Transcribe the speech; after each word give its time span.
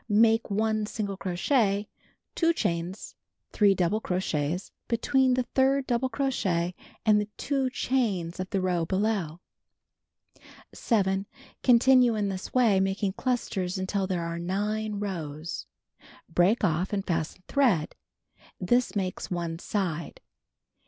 Make 0.09 0.49
1 0.49 0.87
single 0.87 1.15
crochet, 1.15 1.87
2 2.33 2.53
chains, 2.53 3.13
3 3.51 3.75
double 3.75 4.01
crochets 4.01 4.71
between 4.87 5.35
the 5.35 5.43
third 5.53 5.85
double 5.85 6.09
crochet 6.09 6.73
and 7.05 7.21
the 7.21 7.27
2 7.37 7.69
chains 7.69 8.39
of 8.39 8.49
the 8.49 8.61
row 8.61 8.83
below. 8.83 9.41
(See 10.39 10.39
picture.) 10.39 10.49
7. 10.73 11.27
Continue 11.61 12.15
in 12.15 12.29
this 12.29 12.51
way, 12.51 12.79
making 12.79 13.13
clusters 13.13 13.77
until 13.77 14.07
there 14.07 14.23
are 14.25 14.39
9 14.39 14.95
rows. 14.99 15.67
Break 16.27 16.63
off 16.63 16.93
and 16.93 17.05
fasten 17.05 17.43
thread. 17.47 17.93
This 18.59 18.95
makes 18.95 19.29
one 19.29 19.59
side. 19.59 20.19